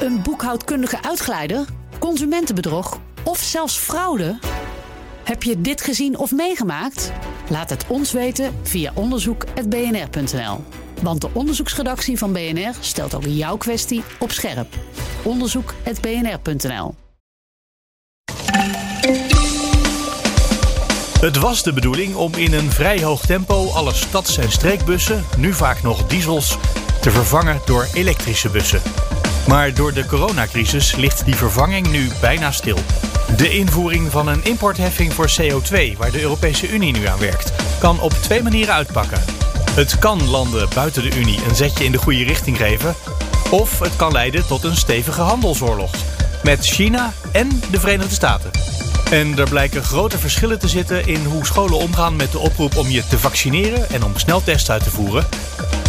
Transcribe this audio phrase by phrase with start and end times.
[0.00, 1.64] Een boekhoudkundige uitglijder?
[1.98, 3.00] Consumentenbedrog?
[3.24, 4.38] Of zelfs fraude?
[5.24, 7.12] Heb je dit gezien of meegemaakt?
[7.48, 10.64] Laat het ons weten via onderzoek.bnr.nl.
[11.02, 14.74] Want de onderzoeksredactie van BNR stelt ook jouw kwestie op scherp.
[15.22, 16.94] Onderzoek.bnr.nl.
[21.20, 25.52] Het was de bedoeling om in een vrij hoog tempo alle stads- en streekbussen, nu
[25.52, 26.58] vaak nog diesels,
[27.00, 28.82] te vervangen door elektrische bussen.
[29.48, 32.78] Maar door de coronacrisis ligt die vervanging nu bijna stil.
[33.36, 38.00] De invoering van een importheffing voor CO2, waar de Europese Unie nu aan werkt, kan
[38.00, 39.24] op twee manieren uitpakken.
[39.70, 42.94] Het kan landen buiten de Unie een zetje in de goede richting geven,
[43.50, 45.90] of het kan leiden tot een stevige handelsoorlog
[46.44, 48.50] met China en de Verenigde Staten.
[49.10, 52.88] En er blijken grote verschillen te zitten in hoe scholen omgaan met de oproep om
[52.88, 55.26] je te vaccineren en om sneltests uit te voeren.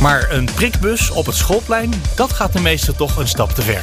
[0.02, 3.82] Maar een prikbus op het schoolplein, dat gaat de meesten toch een stap te ver.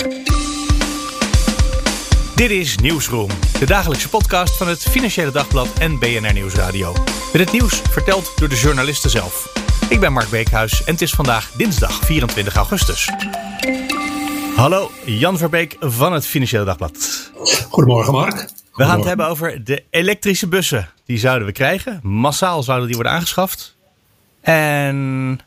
[2.34, 6.92] Dit is Nieuwsroom, de dagelijkse podcast van het Financiële Dagblad en BNR Nieuwsradio.
[7.32, 9.52] Met het nieuws verteld door de journalisten zelf.
[9.88, 13.10] Ik ben Mark Beekhuis en het is vandaag dinsdag 24 augustus.
[14.56, 17.30] Hallo, Jan Verbeek van het Financiële Dagblad.
[17.68, 18.50] Goedemorgen Mark.
[18.74, 20.88] We gaan het hebben over de elektrische bussen.
[21.04, 22.00] Die zouden we krijgen.
[22.02, 23.76] Massaal zouden die worden aangeschaft.
[24.40, 25.38] En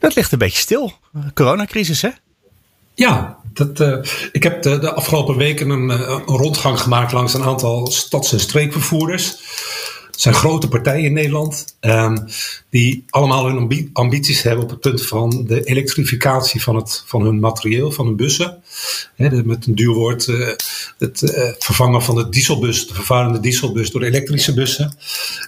[0.00, 0.92] dat ligt een beetje stil.
[1.34, 2.10] Coronacrisis, hè?
[2.94, 3.96] Ja, dat, uh,
[4.32, 8.32] ik heb de, de, afgelopen weken een, eh, een, rondgang gemaakt langs een aantal stads-
[8.32, 9.28] en streekvervoerders.
[10.10, 12.26] Het zijn grote partijen in Nederland um,
[12.70, 17.22] die allemaal hun ambi ambities hebben op het punt van de elektrificatie van, het, van
[17.22, 18.62] hun materieel, van hun bussen.
[19.16, 20.48] He, met een duur woord, uh,
[20.98, 21.24] het
[21.58, 24.96] vervangen van de dieselbus, de vervuilende dieselbus door elektrische bussen.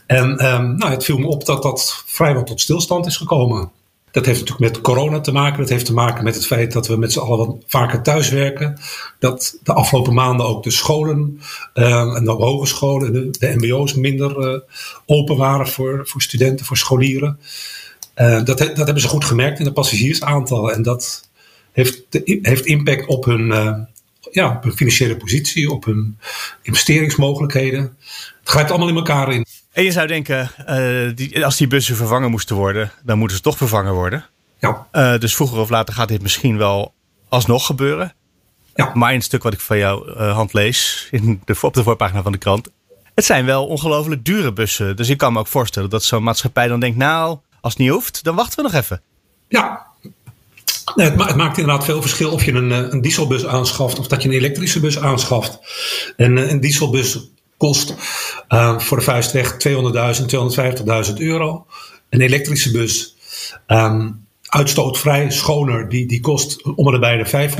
[0.07, 3.71] En um, nou, het viel me op dat dat vrijwel tot stilstand is gekomen.
[4.13, 5.59] Dat heeft natuurlijk met corona te maken.
[5.59, 8.79] Dat heeft te maken met het feit dat we met z'n allen wat vaker thuiswerken.
[9.19, 11.41] Dat de afgelopen maanden ook de scholen
[11.75, 14.61] uh, en de hogescholen, de, de mbo's minder uh,
[15.07, 17.39] open waren voor, voor studenten, voor scholieren.
[18.17, 20.75] Uh, dat, dat hebben ze goed gemerkt in de passagiersaantallen.
[20.75, 21.29] En dat
[21.73, 22.03] heeft,
[22.43, 23.47] heeft impact op hun,
[24.31, 26.19] ja, op hun financiële positie, op hun
[26.63, 27.97] investeringsmogelijkheden.
[28.43, 29.47] Het grijpt allemaal in elkaar in.
[29.73, 33.43] En je zou denken, uh, die, als die bussen vervangen moesten worden, dan moeten ze
[33.43, 34.25] toch vervangen worden.
[34.59, 34.87] Ja.
[34.93, 36.95] Uh, dus vroeger of later gaat dit misschien wel
[37.29, 38.15] alsnog gebeuren.
[38.75, 38.91] Ja.
[38.95, 41.83] Maar in het stuk wat ik van jou uh, hand lees, in de, op de
[41.83, 42.69] voorpagina van de krant,
[43.15, 44.97] het zijn wel ongelooflijk dure bussen.
[44.97, 47.91] Dus ik kan me ook voorstellen dat zo'n maatschappij dan denkt, nou, als het niet
[47.91, 49.03] hoeft, dan wachten we nog even.
[49.49, 49.87] Ja.
[50.95, 54.07] Nee, het, ma het, maakt inderdaad veel verschil of je een, een dieselbus aanschaft of
[54.07, 55.59] dat je een elektrische bus aanschaft.
[56.17, 57.19] En een dieselbus
[57.63, 57.95] kost
[58.49, 61.67] uh, voor de vuist weg 200.000, 250.000 euro.
[62.09, 63.17] Een elektrische bus,
[63.67, 67.51] um, uitstootvrij, schoner, die, die kost om en bij de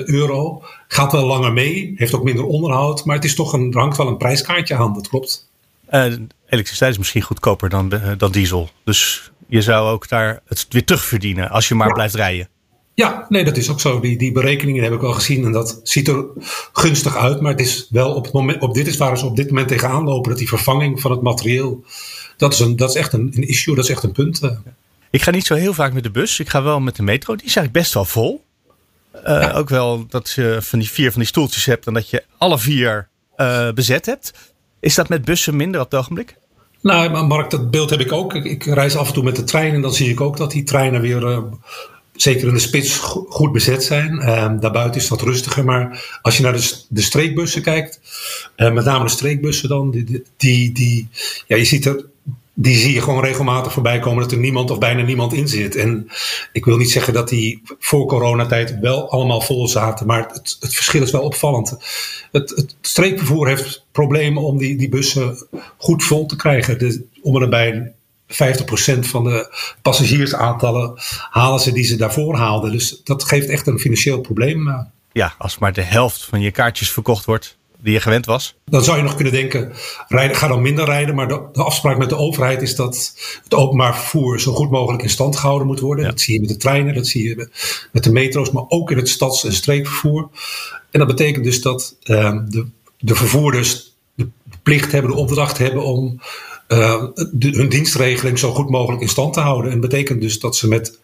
[0.00, 0.62] 500.000 euro.
[0.88, 3.96] Gaat wel langer mee, heeft ook minder onderhoud, maar het is toch een, er hangt
[3.96, 5.48] wel een prijskaartje aan, dat klopt.
[5.90, 6.04] Uh,
[6.48, 8.70] elektriciteit is misschien goedkoper dan, uh, dan diesel.
[8.84, 11.92] Dus je zou ook daar het weer terugverdienen als je maar ja.
[11.92, 12.48] blijft rijden.
[12.96, 14.00] Ja, nee, dat is ook zo.
[14.00, 16.24] Die, die berekeningen heb ik wel gezien en dat ziet er
[16.72, 17.40] gunstig uit.
[17.40, 19.68] Maar het is wel op het moment, op dit is waar ze op dit moment
[19.68, 21.84] tegenaan lopen, dat die vervanging van het materieel,
[22.36, 24.42] dat is, een, dat is echt een, een issue, dat is echt een punt.
[24.42, 24.50] uh.
[25.10, 26.40] Ik ga niet zo heel vaak met de bus.
[26.40, 27.36] Ik ga wel met de metro.
[27.36, 28.44] Die is eigenlijk best wel vol.
[29.14, 29.52] Uh, ja.
[29.52, 32.58] Ook wel dat je van die vier van die stoeltjes hebt en dat je alle
[32.58, 34.32] vier uh, bezet hebt.
[34.80, 36.36] Is dat met bussen minder op het ogenblik?
[36.80, 38.34] Nou, maar Mark, dat beeld heb ik ook.
[38.34, 40.50] Ik, ik reis af en toe met de trein en dan zie ik ook dat
[40.50, 41.44] die treinen weer
[42.16, 42.96] zeker in de spits
[43.28, 44.12] goed bezet zijn.
[44.14, 45.64] Uh, daarbuiten is dat rustiger.
[45.64, 48.00] Maar als je naar de, de streekbussen kijkt,
[48.56, 51.08] uh, met name de streekbussen dan, die, die, die,
[51.46, 52.04] ja, je ziet er,
[52.58, 55.76] die zie je gewoon regelmatig voorbij komen dat er niemand of bijna niemand in zit.
[55.76, 56.08] En
[56.52, 60.74] ik wil niet zeggen dat die voor coronatijd wel allemaal vol zaten, maar het, het
[60.74, 61.76] verschil is wel opvallend.
[62.32, 66.78] Het, het streekvervoer heeft problemen om die, die bussen goed vol te krijgen.
[66.78, 67.92] De, om erbij
[68.28, 70.92] 50% van de passagiersaantallen
[71.30, 72.72] halen ze die ze daarvoor haalden.
[72.72, 74.86] Dus dat geeft echt een financieel probleem.
[75.12, 78.54] Ja, als maar de helft van je kaartjes verkocht wordt die je gewend was.
[78.64, 79.72] Dan zou je nog kunnen denken,
[80.08, 81.14] rijden, ga dan minder rijden.
[81.14, 83.14] Maar de, de, afspraak met de overheid is dat
[83.44, 86.04] het openbaar vervoer zo goed mogelijk in stand gehouden moet worden.
[86.04, 86.10] Ja.
[86.10, 87.48] Dat zie je met de treinen, dat zie je
[87.92, 90.28] met de metro's, maar ook in het stads- en streekvervoer.
[90.90, 92.66] En dat betekent dus dat uh, de,
[92.98, 94.28] de vervoerders de
[94.62, 96.20] plicht hebben, de opdracht hebben om
[96.68, 99.72] uh, de, hun dienstregeling zo goed mogelijk in stand te houden.
[99.72, 100.98] En betekent dus dat ze met,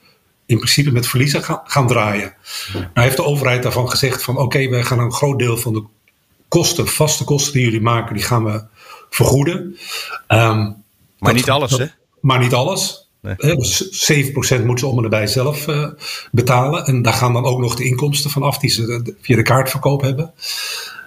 [0.47, 2.35] in principe met verliezen gaan, gaan draaien.
[2.73, 2.79] Ja.
[2.79, 5.73] Nou heeft de overheid daarvan gezegd van oké, okay, wij gaan een groot deel van
[5.73, 5.83] de
[6.49, 8.65] kosten, vaste kosten die jullie maken, die gaan we
[9.11, 9.77] vergoeden.
[10.29, 10.83] Um,
[11.19, 11.87] maar niet alles, dat, hè?
[12.21, 13.09] Maar niet alles.
[13.21, 13.57] Nee.
[13.57, 15.89] Dus 7% moeten ze om en nabij zelf uh,
[16.31, 16.85] betalen.
[16.85, 20.01] En daar gaan dan ook nog de inkomsten van af die ze via de kaartverkoop
[20.01, 20.33] hebben.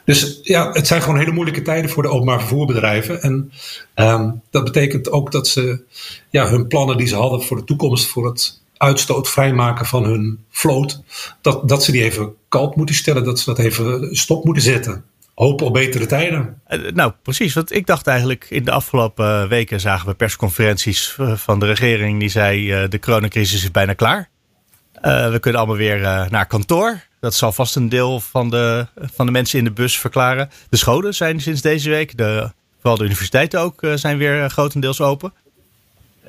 [0.05, 3.21] Dus ja, het zijn gewoon hele moeilijke tijden voor de openbaar vervoerbedrijven.
[3.21, 3.51] En
[3.95, 5.83] um, dat betekent ook dat ze
[6.29, 10.45] ja, hun plannen die ze hadden voor de toekomst, voor het uitstoot vrijmaken van hun
[10.49, 11.01] vloot,
[11.41, 15.03] dat, dat ze die even koud moeten stellen, dat ze dat even stop moeten zetten.
[15.35, 16.61] Hopen op betere tijden.
[16.93, 17.53] Nou, precies.
[17.53, 22.29] Want ik dacht eigenlijk in de afgelopen weken zagen we persconferenties van de regering die
[22.29, 24.29] zei de coronacrisis is bijna klaar.
[25.01, 25.99] We kunnen allemaal weer
[26.29, 27.04] naar kantoor.
[27.25, 30.49] Dat zal vast een deel van de, van de mensen in de bus verklaren.
[30.69, 35.01] De scholen zijn sinds deze week, de, vooral de universiteiten ook, uh, zijn weer grotendeels
[35.01, 35.33] open.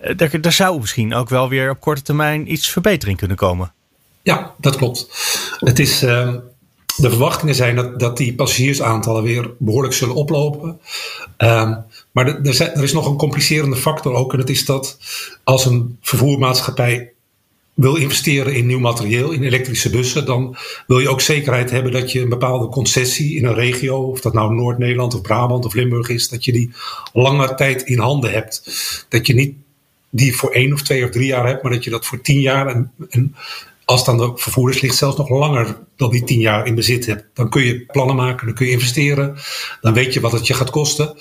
[0.01, 3.73] Er, er zou misschien ook wel weer op korte termijn iets verbetering kunnen komen.
[4.23, 5.09] Ja, dat klopt.
[5.59, 6.39] Het is, ehm,
[6.97, 10.81] de verwachtingen zijn dat, dat die passagiersaantallen weer behoorlijk zullen oplopen.
[11.39, 14.33] Um, maar er, er is nog een complicerende factor ook.
[14.33, 14.99] En dat is dat
[15.45, 17.13] als een vervoermaatschappij
[17.77, 20.57] wil investeren in nieuw materieel, in elektrische bussen, dan
[20.87, 24.33] wil je ook zekerheid hebben dat je een bepaalde concessie in een regio, of dat
[24.33, 26.71] nou Noord-Nederland of Brabant of Limburg is, dat je die
[27.13, 28.63] lange tijd in handen hebt.
[29.09, 29.55] Dat je niet
[30.11, 32.41] die voor één of twee of drie jaar hebt, maar dat je dat voor tien
[32.41, 33.35] jaar en, en
[33.85, 37.25] als dan de vervoerders ligt zelfs nog langer dan die tien jaar in bezit hebt.
[37.35, 39.37] Dan kun je plannen maken, dan kun je investeren,
[39.81, 41.17] dan weet je wat het je gaat kosten.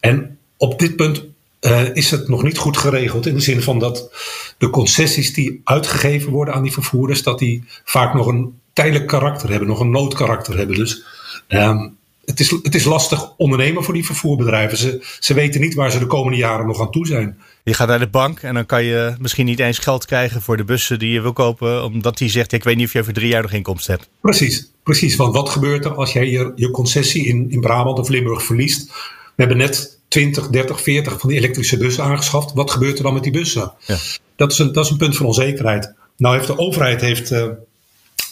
[0.00, 1.24] En op dit punt
[1.60, 3.26] uh, is het nog niet goed geregeld.
[3.26, 4.10] In de zin van dat
[4.58, 9.50] de concessies die uitgegeven worden aan die vervoerders, dat die vaak nog een tijdelijk karakter
[9.50, 10.76] hebben, nog een noodkarakter hebben.
[10.76, 11.04] Dus
[11.48, 14.78] um, het, is, het is lastig ondernemen voor die vervoerbedrijven.
[14.78, 17.38] Ze, ze weten niet waar ze de komende jaren nog aan toe zijn.
[17.62, 20.56] Je gaat naar de bank en dan kan je misschien niet eens geld krijgen voor
[20.56, 23.12] de bussen die je wil kopen, omdat die zegt: Ik weet niet of je over
[23.12, 24.08] drie jaar nog inkomsten hebt.
[24.20, 25.16] Precies, precies.
[25.16, 28.86] Want wat gebeurt er als jij je, je concessie in, in Brabant of Limburg verliest?
[28.88, 32.52] We hebben net 20, 30, 40 van die elektrische bussen aangeschaft.
[32.52, 33.72] Wat gebeurt er dan met die bussen?
[33.86, 33.96] Ja.
[34.36, 35.94] Dat, is een, dat is een punt van onzekerheid.
[36.16, 37.46] Nou heeft de overheid heeft, uh,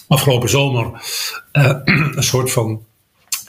[0.07, 0.85] afgelopen zomer
[1.53, 1.71] uh,
[2.15, 2.83] een soort van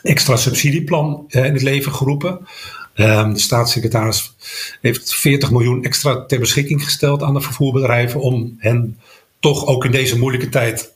[0.03, 2.47] extra subsidieplan uh, in het leven geroepen.
[2.95, 4.35] Ehm, de staatssecretaris
[4.81, 8.99] heeft 40 miljoen extra ter beschikking gesteld aan de vervoerbedrijven om hen
[9.41, 10.93] toch ook in deze moeilijke tijd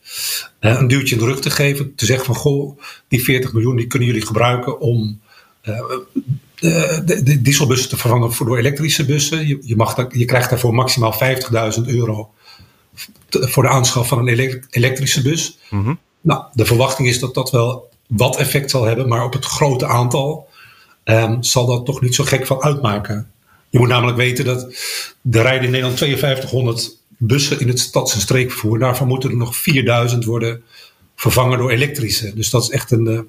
[0.61, 1.95] een duwtje in de rug te geven.
[1.95, 5.21] Te zeggen van goh, die 40 miljoen die kunnen jullie gebruiken om
[6.63, 9.47] de, de, dieselbussen te vervangen voor door elektrische bussen.
[9.47, 11.15] Je, je, mag, je krijgt daarvoor maximaal
[11.75, 12.31] 50.000 euro
[13.29, 15.59] voor de aanschaf van een elektrische bus.
[15.71, 19.45] Mm Nou, de verwachting is dat dat wel wat effect zal hebben, maar op het
[19.45, 20.49] grote aantal
[21.05, 23.31] um, zal dat toch niet zo gek van uitmaken.
[23.71, 24.63] Je moet namelijk weten dat
[25.31, 28.79] er rijden in Nederland 5200 bussen in het stads- en streekvervoer.
[28.79, 30.63] Daarvan moeten er nog 4000 worden
[31.23, 32.35] vervangen door elektrische.
[32.35, 33.21] Dus dat is echt een, eh,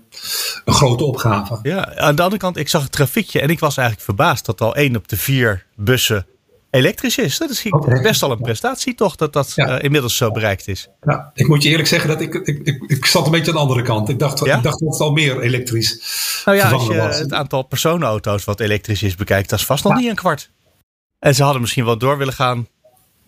[0.65, 1.59] een grote opgave.
[1.63, 4.61] Ja, aan de andere kant, ik zag het trafiekje en ik was eigenlijk verbaasd dat
[4.61, 6.25] al één op de vier bussen
[6.69, 7.37] elektrisch is.
[7.37, 7.65] Dat is
[8.01, 10.89] best al een prestatie toch, dat dat eh, inmiddels zo bereikt is.
[11.01, 13.57] Ja, ik moet je eerlijk zeggen dat ik, ik, ik, ik zat een beetje aan
[13.57, 14.09] de andere kant.
[14.09, 15.99] Ik dacht, ik dacht dat het al meer elektrisch
[16.45, 19.95] Nou ja, als je het aantal personenauto's wat elektrisch is bekijkt, dat is vast nog
[19.95, 20.49] niet een kwart.
[21.19, 22.67] En ze hadden misschien wel door willen gaan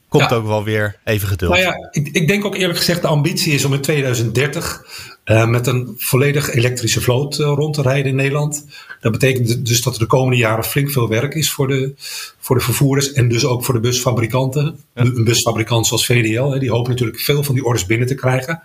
[0.09, 1.51] Komt ook wel weer even geduld.
[1.51, 4.85] Nou ja, ik, ik, denk ook eerlijk gezegd, de ambitie is om in 2030
[5.25, 8.65] uh, met een volledig elektrische vloot uh, rond te rijden in Nederland.
[9.01, 11.93] Dat betekent dus dat er de komende jaren flink veel werk is voor de,
[12.39, 14.79] voor de vervoerders en dus ook voor de busfabrikanten.
[14.93, 18.61] Een busfabrikant zoals VDL, hè, die hopen natuurlijk veel van die orders binnen te krijgen.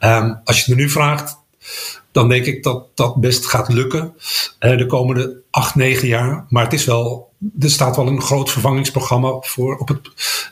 [0.00, 1.36] Um, als je me nu vraagt,
[2.12, 4.14] dan denk ik dat dat best gaat lukken
[4.60, 6.44] uh, de komende acht, negen jaar.
[6.48, 10.00] Maar het is wel, er staat wel een groot vervangingsprogramma voor op het,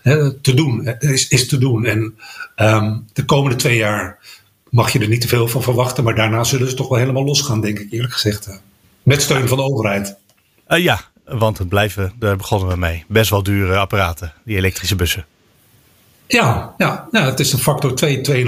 [0.03, 0.87] uh, te doen.
[0.99, 1.85] Is, is te doen.
[1.85, 2.19] En
[2.57, 4.19] um, de komende twee jaar
[4.71, 6.05] mag je er niet te veel van verwachten.
[6.05, 8.61] Maar daarna zullen ze toch wel helemaal losgaan, denk ik eerlijk gezegd.
[9.03, 10.17] Met steun van de overheid.
[10.69, 14.97] Uh, ja, want het blijven, daar begonnen we mee, best wel dure apparaten, die elektrische
[14.97, 15.27] bussen.
[16.27, 18.47] Ja, ja, ja het is een factor 2,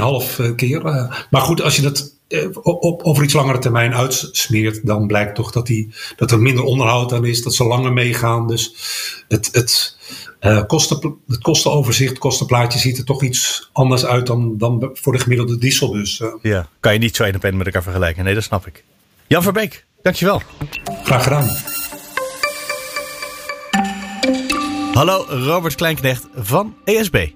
[0.48, 0.82] 2,5 keer.
[1.30, 5.52] maar goed, als je het eh, op, over iets langere termijn uitsmeert, dan blijkt toch
[5.52, 8.46] dat, die, dat er minder onderhoud aan is, dat ze langer meegaan.
[8.46, 8.74] Dus
[9.28, 9.96] het, het,
[10.40, 15.12] uh, kosten, het kostenoverzicht, het kostenplaatje ziet er toch iets anders uit dan, dan voor
[15.12, 16.20] de gemiddelde dieselbus.
[16.20, 16.28] Uh.
[16.42, 18.24] Ja, kan je niet zo één op één met elkaar vergelijken.
[18.24, 18.84] Nee, dat snap ik.
[19.26, 20.42] Jan Verbeek, dankjewel.
[21.04, 21.56] Graag gedaan.
[24.92, 27.28] Hallo, Robert Kleinknecht van ESB.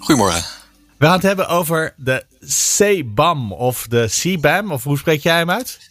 [0.00, 0.61] Goedemorgen.
[1.02, 5.50] We gaan het hebben over de CBAM of de CBAM, of hoe spreek jij hem
[5.50, 5.90] uit?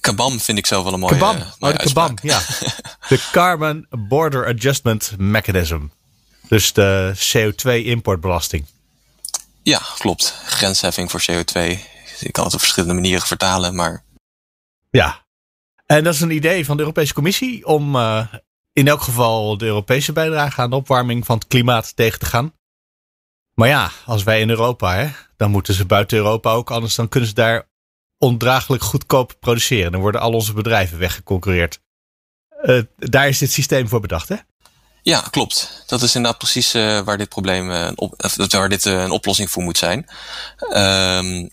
[0.00, 2.40] Kabam vind ik zo wel een mooie Kabam, mooie oh, de Kabam, ja.
[3.08, 5.80] de Carbon Border Adjustment Mechanism.
[6.48, 8.64] Dus de CO2-importbelasting.
[9.62, 10.34] Ja, klopt.
[10.44, 11.60] Grensheffing voor CO2.
[12.20, 14.04] Ik kan het op verschillende manieren vertalen, maar...
[14.90, 15.24] Ja,
[15.86, 18.24] en dat is een idee van de Europese Commissie om uh,
[18.72, 22.52] in elk geval de Europese bijdrage aan de opwarming van het klimaat tegen te gaan.
[23.54, 27.08] Maar ja, als wij in Europa, hè, dan moeten ze buiten Europa ook, anders dan
[27.08, 27.68] kunnen ze daar
[28.18, 29.92] ondraaglijk goedkoop produceren.
[29.92, 31.80] Dan worden al onze bedrijven weggeconcurreerd.
[32.62, 34.36] Uh, daar is dit systeem voor bedacht, hè?
[35.02, 35.84] Ja, klopt.
[35.86, 38.14] Dat is inderdaad precies uh, waar dit probleem, op,
[38.48, 40.06] waar dit een oplossing voor moet zijn.
[40.74, 41.50] Um,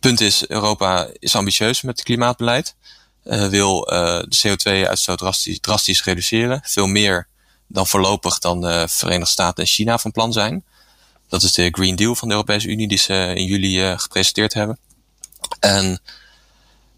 [0.00, 2.76] punt is, Europa is ambitieus met het klimaatbeleid.
[3.22, 6.60] wil de CO2-uitstoot drastisch, drastisch reduceren.
[6.64, 7.28] Veel meer
[7.66, 10.64] dan voorlopig dan de Verenigde Staten en China van plan zijn.
[11.32, 14.78] Dat is de Green Deal van de Europese Unie die ze in juli gepresenteerd hebben.
[15.60, 16.00] En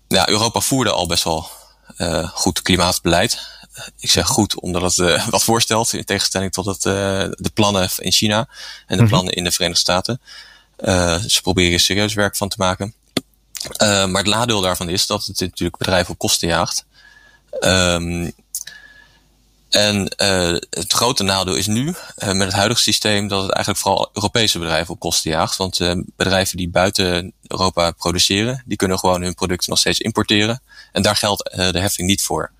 [0.08, 1.48] ja, Europa voerde al best wel
[1.98, 3.48] uh, goed klimaatbeleid.
[3.98, 8.48] Ik zeg goed omdat het wat voorstelt in tegenstelling tot het, de plannen in China
[8.86, 9.12] en de mhm.
[9.12, 10.20] plannen in de Verenigde Staten.
[11.28, 12.94] ze proberen er serieus werk van te maken.
[13.78, 16.84] maar het nadeel daarvan is dat het natuurlijk bedrijven op kosten jaagt.
[17.60, 18.32] Um,
[19.74, 23.84] en uh, het grote nadeel is nu uh, met het huidige systeem dat het eigenlijk
[23.84, 25.56] vooral Europese bedrijven op kosten jaagt.
[25.56, 30.62] Want uh, bedrijven die buiten Europa produceren, die kunnen gewoon hun producten nog steeds importeren.
[30.92, 32.50] En daar geldt de heffing niet voor.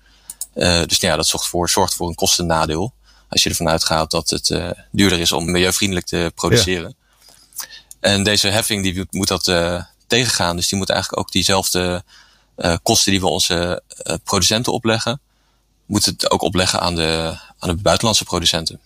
[0.53, 2.93] dus ja, dat zorgt voor, zorgt voor een kostennadeel.
[3.29, 6.95] Als je ervan uitgaat dat het duurder is om milieuvriendelijk te produceren.
[7.57, 7.67] Ja.
[7.99, 9.43] En deze heffing die moet dat
[10.07, 10.55] tegengaan.
[10.55, 12.03] Dus die moet eigenlijk ook diezelfde
[12.83, 13.83] kosten die we onze
[14.23, 15.19] producenten opleggen
[15.85, 18.79] moet het ook opleggen aan de, aan de buitenlandse producenten.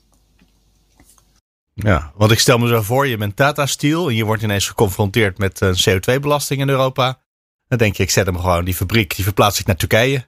[1.74, 4.68] Ja, want ik stel me zo voor, je bent Tata Steel en je wordt ineens
[4.68, 7.20] geconfronteerd met een CO2-belasting in Europa.
[7.68, 10.28] Dan denk je, ik zet hem gewoon, die fabriek, die verplaats ik naar Turkije.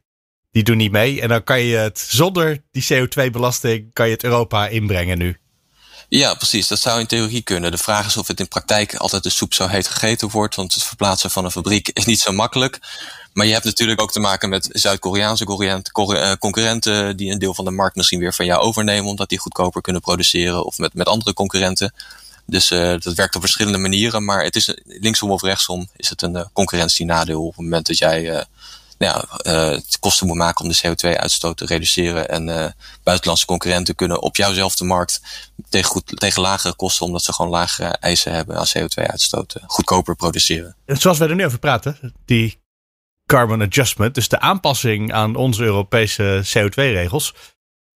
[0.51, 1.21] Die doen niet mee.
[1.21, 5.37] En dan kan je het zonder die CO2-belasting, kan je het Europa inbrengen nu.
[6.09, 6.67] Ja, precies.
[6.67, 7.71] Dat zou in theorie kunnen.
[7.71, 10.55] De vraag is of het in praktijk altijd de soep zo heet gegeten wordt.
[10.55, 12.79] Want het verplaatsen van een fabriek is niet zo makkelijk.
[13.33, 17.65] Maar je hebt natuurlijk ook te maken met Zuid-Koreaanse eh, concurrenten die een deel van
[17.65, 21.07] de markt misschien weer van jou overnemen omdat die goedkoper kunnen produceren of met, met
[21.07, 21.93] andere concurrenten.
[22.45, 26.21] Dus uh, dat werkt op verschillende manieren, maar het is linksom of rechtsom is het
[26.21, 28.45] een uh, concurrentienadeel op het moment dat jij
[28.97, 34.35] nou ja, kosten moet maken om de CO2-uitstoot te reduceren en buitenlandse concurrenten kunnen op
[34.35, 35.21] jouwzelfde markt
[35.69, 40.75] tegen, goed, tegen lagere kosten, omdat ze gewoon lagere eisen hebben aan CO2-uitstoot, goedkoper produceren.
[40.85, 42.61] Zoals wij er nu over praten, die
[43.31, 47.33] carbon adjustment, dus de aanpassing aan onze Europese CO2-regels.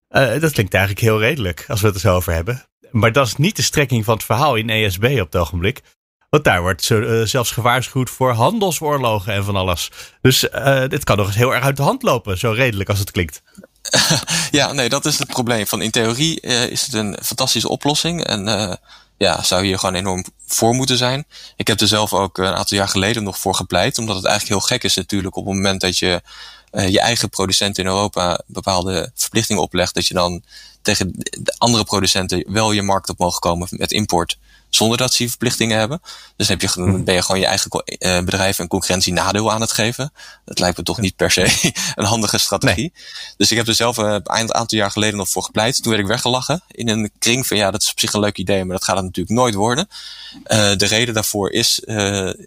[0.09, 2.65] Uh, dat klinkt eigenlijk heel redelijk als we het er zo over hebben.
[2.91, 5.81] Maar dat is niet de strekking van het verhaal in ESB op het ogenblik.
[6.29, 9.91] Want daar wordt zo, uh, zelfs gewaarschuwd voor handelsoorlogen en van alles.
[10.21, 12.99] Dus uh, dit kan nog eens heel erg uit de hand lopen, zo redelijk als
[12.99, 13.41] het klinkt.
[14.51, 15.67] ja, nee, dat is het probleem.
[15.67, 18.23] Van in theorie is het een fantastische oplossing.
[18.23, 18.79] En
[19.17, 21.25] ja, zou hier gewoon enorm voor moeten zijn.
[21.55, 24.59] Ik heb er zelf ook een aantal jaar geleden nog voor gepleit, omdat het eigenlijk
[24.59, 26.21] heel gek is natuurlijk op het moment dat je
[26.71, 30.43] uh, je eigen producenten in Europa bepaalde verplichtingen oplegt, dat je dan
[30.81, 34.37] tegen de andere producenten wel je markt op mogen komen met import
[34.75, 36.01] zonder dat ze verplichtingen hebben.
[36.35, 37.03] Dus heb je, mhm.
[37.03, 40.13] ben je gewoon je eigen uh, bedrijf een concurrentie nadeel aan het geven.
[40.45, 42.93] Dat lijkt me toch niet per se een handige strategie.
[43.37, 45.81] Dus ik heb er zelf uh, een aantal jaar geleden nog voor gepleit.
[45.81, 48.37] Toen werd ik weggelachen in een kring van ja, dat is op zich een leuk
[48.37, 49.87] idee, maar dat gaat het natuurlijk nooit worden.
[50.33, 51.79] Uh, de reden daarvoor is,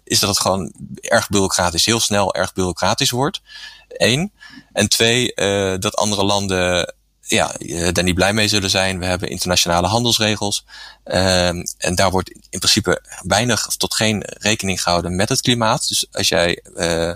[0.03, 0.71] is dat het gewoon
[1.01, 3.41] erg bureaucratisch, heel snel erg bureaucratisch wordt.
[3.87, 4.31] Eén.
[4.73, 5.33] En twee,
[5.79, 6.93] dat andere landen
[7.29, 7.51] ja,
[7.91, 8.99] daar niet blij mee zullen zijn.
[8.99, 10.65] We hebben internationale handelsregels.
[11.03, 15.87] Um, en daar wordt in principe weinig tot geen rekening gehouden met het klimaat.
[15.87, 17.13] Dus als jij uh,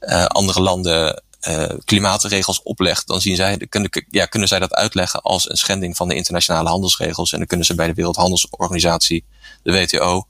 [0.00, 1.22] uh, andere landen
[1.84, 6.08] klimaatregels oplegt, dan zien zij, kunnen, ja, kunnen zij dat uitleggen als een schending van
[6.08, 7.32] de internationale handelsregels.
[7.32, 9.24] En dan kunnen ze bij de Wereldhandelsorganisatie,
[9.62, 10.26] de WTO,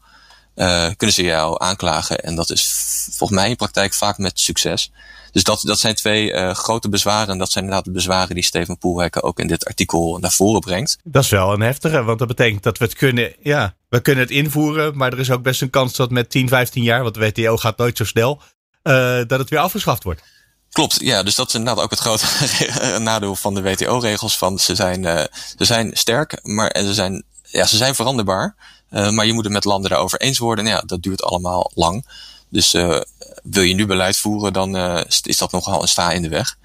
[0.96, 2.18] kunnen ze jou aanklagen.
[2.18, 2.74] En dat is
[3.10, 4.90] volgens mij in praktijk vaak met succes.
[5.34, 7.28] Dus dat, dat zijn twee uh, grote bezwaren.
[7.28, 10.60] En dat zijn inderdaad de bezwaren die Steven Poelhekken ook in dit artikel naar voren
[10.60, 10.98] brengt.
[11.04, 14.24] Dat is wel een heftige, want dat betekent dat we het kunnen, ja, we kunnen
[14.24, 14.96] het invoeren.
[14.96, 17.56] Maar er is ook best een kans dat met 10, 15 jaar, want de WTO
[17.56, 18.42] gaat nooit zo snel,
[18.82, 20.22] uh, dat het weer afgeschaft wordt.
[20.70, 22.26] Klopt, ja, dus dat is inderdaad ook het grote
[22.98, 24.38] nadeel van de WTO-regels.
[24.38, 25.24] Van ze zijn, uh,
[25.56, 28.56] ze zijn sterk, maar en ze zijn, ja, ze zijn veranderbaar.
[28.90, 30.64] Uh, maar je moet het met landen daarover eens worden.
[30.64, 32.06] Nou ja, dat duurt allemaal lang.
[32.54, 33.00] Dus uh,
[33.42, 36.56] wil je nu beleid voeren, dan uh, is dat nogal een sta in de weg.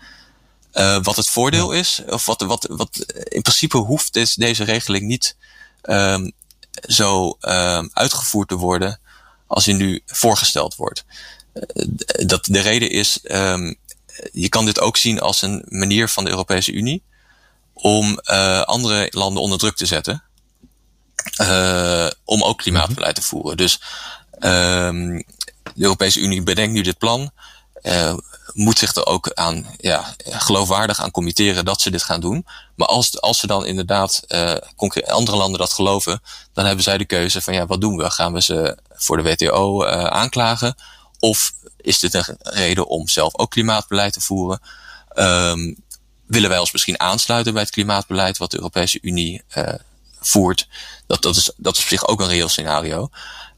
[0.74, 5.05] Uh, wat het voordeel is, of wat, wat, wat in principe hoeft is deze regeling
[5.05, 5.36] niet
[5.84, 6.31] um,
[6.88, 9.00] zo um, uitgevoerd te worden
[9.48, 11.05] als die nu voorgesteld wordt.
[12.25, 13.75] dat de reden is, um,
[14.31, 17.03] je kan dit ook zien als een manier van de Europese Unie
[17.74, 18.19] om
[18.63, 20.24] andere landen onder druk te zetten.
[22.24, 23.58] Om ook klimaatbeleid te voeren.
[23.58, 23.81] Dus
[24.39, 25.24] um,
[25.75, 27.31] de Europese Unie bedenkt nu dit plan.
[27.83, 28.13] Uh,
[28.53, 32.45] moet zich er ook aan, ja, geloofwaardig aan committeren dat ze dit gaan doen.
[32.75, 34.55] Maar als, als ze dan inderdaad uh,
[35.05, 36.21] andere landen dat geloven,
[36.53, 38.11] dan hebben zij de keuze van ja, wat doen we?
[38.11, 40.75] Gaan we ze voor de WTO uh, aanklagen?
[41.19, 44.61] Of is dit een reden om zelf ook klimaatbeleid te voeren?
[45.15, 45.83] Um,
[46.25, 49.43] willen wij ons misschien aansluiten bij het klimaatbeleid wat de Europese Unie
[50.19, 50.67] voert?
[51.07, 53.09] Dat, dat, is, dat is op zich ook een reëel scenario.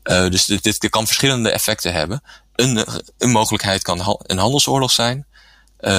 [0.03, 2.23] Uh, dus dit, dit kan verschillende effecten hebben.
[2.55, 2.85] Een,
[3.17, 5.25] een mogelijkheid kan een handelsoorlog zijn.
[5.79, 5.91] Uh,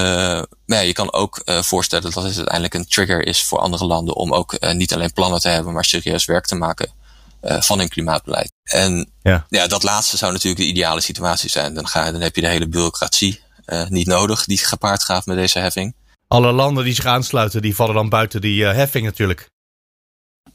[0.66, 3.84] maar ja, je kan ook uh, voorstellen dat het uiteindelijk een trigger is voor andere
[3.84, 7.00] landen om ook niet alleen plannen te hebben, maar serieus werk te maken
[7.40, 8.52] van hun klimaatbeleid.
[8.62, 9.46] En ja.
[9.48, 9.66] ja.
[9.66, 11.74] dat laatste zou natuurlijk de ideale situatie zijn.
[11.74, 13.40] Dan, ga, dan heb je de hele bureaucratie
[13.88, 15.94] niet nodig die gepaard gaat met deze heffing.
[16.28, 19.46] Alle landen die zich aansluiten, die vallen dan buiten die heffing natuurlijk.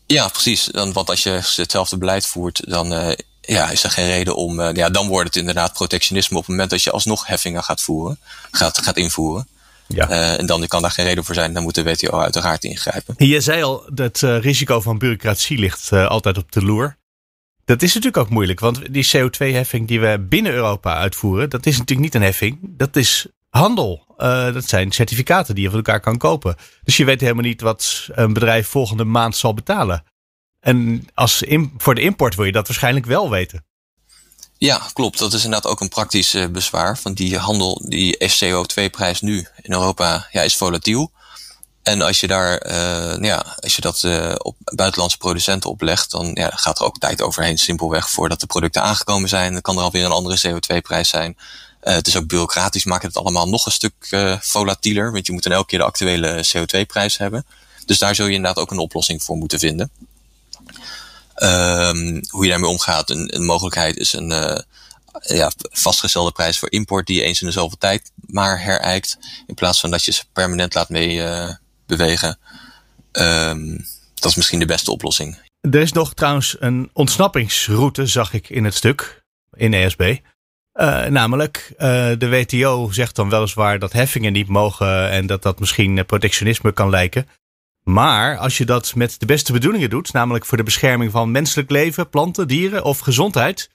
[0.05, 0.65] Ja, precies.
[0.65, 3.15] Dan, want als je hetzelfde beleid voert, dan
[3.47, 4.59] ja, is er geen reden om.
[4.59, 7.81] Uh, ja, dan wordt het inderdaad protectionisme op het moment dat je alsnog heffingen gaat
[7.81, 8.19] voeren,
[8.51, 9.47] gaat, gaat invoeren.
[9.87, 10.09] Ja.
[10.09, 11.53] Uh, en dan kan daar geen reden voor zijn.
[11.53, 13.15] Dan moet de WTO uiteraard ingrijpen.
[13.17, 16.97] Je zei al, dat uh, risico van bureaucratie ligt altijd op de loer.
[17.65, 21.77] Dat is natuurlijk ook moeilijk, want die CO2-heffing die we binnen Europa uitvoeren, dat is
[21.77, 22.59] natuurlijk niet een heffing.
[22.61, 24.15] Dat is handel.
[24.53, 26.55] dat zijn certificaten die je van elkaar kan kopen.
[26.83, 30.03] Dus je weet helemaal niet wat een bedrijf volgende maand zal betalen.
[30.67, 31.43] En als
[31.77, 33.65] voor de import wil je dat waarschijnlijk wel weten.
[34.57, 35.19] Ja, klopt.
[35.19, 36.97] Dat is inderdaad ook een praktisch uh, bezwaar.
[36.97, 41.11] Van die handel, die CO2-prijs nu in Europa ja, is volatiel.
[41.83, 46.31] En als je daar, uh, ja, als je dat uh, op buitenlandse producenten oplegt, dan
[46.33, 49.53] ja, gaat er ook tijd overheen, simpelweg, voordat de producten aangekomen zijn.
[49.53, 51.37] Dan kan er alweer een andere CO2-prijs zijn.
[51.79, 53.93] het is ook bureaucratisch, maakt het allemaal nog een stuk
[54.41, 57.45] volatieler, want je moet dan elke keer de actuele CO2-prijs hebben.
[57.85, 59.91] Dus daar zul je inderdaad ook een oplossing voor moeten vinden.
[61.43, 64.57] Um, hoe je daarmee omgaat, een, een mogelijkheid is een uh,
[65.21, 69.17] ja, vastgestelde prijs voor import die je eens in de zoveel tijd maar herijkt.
[69.47, 71.49] In plaats van dat je ze permanent laat mee uh,
[71.85, 72.39] bewegen.
[73.11, 75.37] Um, dat is misschien de beste oplossing.
[75.61, 80.17] Er is nog trouwens een ontsnappingsroute, zag ik in het stuk, in ESB.
[80.73, 81.73] Uh, namelijk,
[82.17, 86.89] de WTO zegt dan weliswaar dat heffingen niet mogen en dat dat misschien protectionisme kan
[86.89, 87.27] lijken.
[87.87, 91.69] Maar als je dat met de beste bedoelingen doet, namelijk voor de bescherming van menselijk
[91.69, 93.69] leven, planten, dieren of gezondheid,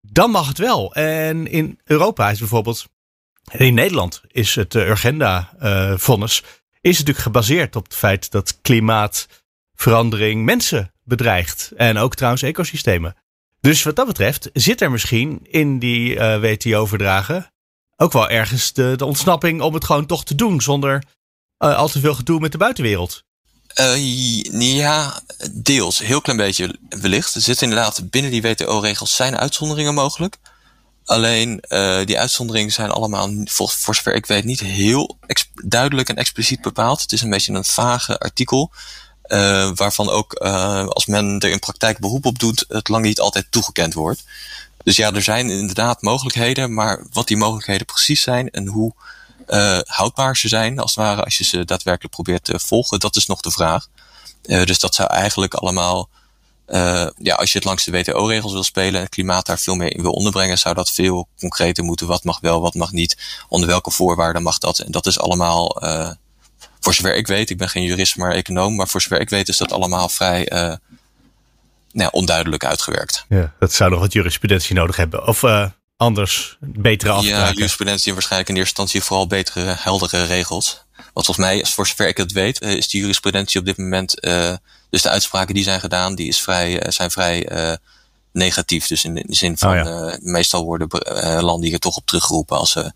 [0.00, 0.94] dan mag het wel.
[0.94, 2.88] En in Europa is bijvoorbeeld,
[3.52, 6.42] in Nederland is het Urgenda-vonnis,
[6.80, 11.72] is natuurlijk gebaseerd op het feit dat klimaatverandering mensen bedreigt.
[11.76, 13.16] En ook trouwens ecosystemen.
[13.60, 17.52] Dus wat dat betreft zit er misschien in die uh, WTO-verdragen
[17.96, 21.02] ook wel ergens de, de ontsnapping om het gewoon toch te doen zonder
[21.60, 23.24] uh, al te veel gedoe met de buitenwereld?
[23.80, 25.20] Uh, ja,
[25.50, 25.98] deels.
[25.98, 27.34] Heel klein beetje wellicht.
[27.34, 30.36] Er zitten inderdaad binnen die WTO-regels zijn uitzonderingen mogelijk.
[31.04, 35.18] Alleen uh, die uitzonderingen zijn allemaal, voor, voor zover ik weet, niet heel
[35.64, 37.02] duidelijk en expliciet bepaald.
[37.02, 38.70] Het is een beetje een vage artikel.
[39.74, 40.34] Waarvan ook
[40.88, 44.24] als men er in praktijk beroep op doet, het lang niet altijd toegekend wordt.
[44.84, 48.94] Dus ja, er zijn inderdaad mogelijkheden, maar wat die mogelijkheden precies zijn en hoe
[49.50, 53.16] uh, houdbaar ze zijn, als het ware, als je ze daadwerkelijk probeert te volgen, dat
[53.16, 53.86] is nog de vraag.
[54.42, 56.08] Uh, dus dat zou eigenlijk allemaal,
[56.68, 59.74] uh, ja, als je het langs de WTO-regels wil spelen en het klimaat daar veel
[59.74, 62.06] meer in wil onderbrengen, zou dat veel concreter moeten.
[62.06, 63.16] Wat mag wel, wat mag niet,
[63.48, 64.78] onder welke voorwaarden mag dat.
[64.78, 65.82] En dat is allemaal,
[66.80, 69.48] voor zover ik weet, ik ben geen jurist, maar econoom, maar voor zover ik weet
[69.48, 70.78] is dat allemaal vrij
[71.92, 73.24] nou, onduidelijk uitgewerkt.
[73.28, 75.26] Ja, dat zou nog wat jurisprudentie nodig hebben.
[75.26, 75.42] Of
[76.00, 77.46] anders betere afspraken.
[77.46, 80.84] Ja, jurisprudentie en waarschijnlijk in eerste instantie vooral betere, heldere regels.
[81.12, 84.24] Want volgens mij, voor zover ik het weet, eh, is de jurisprudentie op dit moment,
[84.24, 84.54] uh,
[84.90, 87.72] dus de uitspraken die zijn gedaan, die is vrij, uh, zijn vrij uh,
[88.32, 88.86] negatief.
[88.86, 90.18] Dus in de zin van, oh ja.
[90.20, 90.88] meestal worden
[91.42, 92.92] landen hier toch op teruggeroepen als ze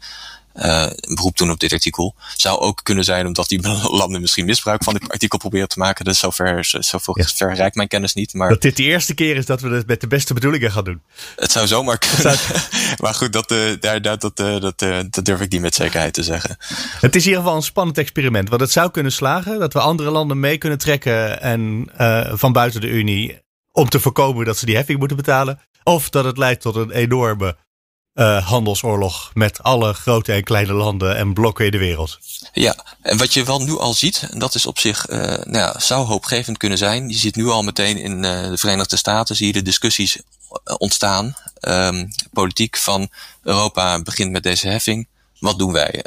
[0.55, 2.15] uh, een beroep doen op dit artikel.
[2.37, 3.69] Zou ook kunnen zijn omdat die
[4.01, 6.05] landen misschien misbruik van dit artikel proberen te maken.
[6.05, 7.25] Dus zover, zoveel ja.
[7.25, 8.35] ver mijn kennis niet.
[8.35, 10.85] Maar dat dit de eerste keer is dat we het met de beste bedoelingen gaan
[10.85, 11.03] doen.
[11.37, 12.39] Het zou zomaar kunnen.
[13.03, 14.79] maar goed, dat, uh, daar, dat, dat, uh, dat,
[15.11, 16.57] dat durf ik niet met zekerheid te zeggen.
[17.01, 18.49] Het is in ieder geval een spannend experiment.
[18.49, 21.89] Want het zou kunnen slagen dat we andere landen mee kunnen trekken en
[22.39, 23.43] van buiten de Unie.
[23.73, 25.61] Om te voorkomen dat ze die heffing moeten betalen.
[25.85, 27.57] Of dat het leidt tot een enorme
[28.15, 32.19] uh, handelsoorlog met alle grote en kleine landen en blokken in de wereld.
[32.53, 35.57] Ja, en wat je wel nu al ziet, en dat is op zich, uh, nou
[35.57, 37.09] ja, zou hoopgevend kunnen zijn.
[37.09, 40.19] Je ziet nu al meteen in uh, de Verenigde Staten, zie je de discussies
[40.79, 41.37] ontstaan.
[41.61, 43.09] Um, politiek van
[43.43, 45.07] Europa begint met deze heffing.
[45.39, 46.05] Wat doen wij?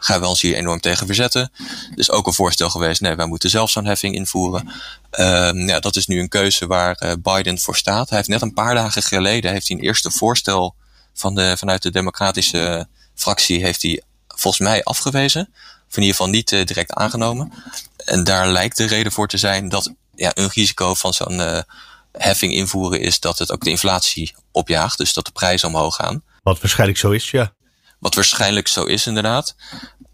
[0.00, 1.52] gaan we ons hier enorm tegen verzetten?
[1.90, 4.70] Er is ook een voorstel geweest, nee, wij moeten zelf zo'n heffing invoeren.
[5.10, 8.08] Um, ja, dat is nu een keuze waar Biden voor staat.
[8.08, 10.74] Hij heeft net een paar dagen geleden heeft hij een eerste voorstel
[11.14, 15.48] van de, vanuit de democratische fractie heeft die volgens mij afgewezen.
[15.88, 17.52] Of in ieder geval niet direct aangenomen.
[17.96, 21.64] En daar lijkt de reden voor te zijn dat ja, een risico van zo'n
[22.12, 24.98] heffing invoeren is dat het ook de inflatie opjaagt.
[24.98, 26.22] Dus dat de prijzen omhoog gaan.
[26.42, 27.52] Wat waarschijnlijk zo is, ja.
[27.98, 29.54] Wat waarschijnlijk zo is, inderdaad.